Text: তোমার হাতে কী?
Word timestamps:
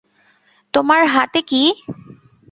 তোমার 0.73 1.01
হাতে 1.05 1.39
কী? 1.41 1.61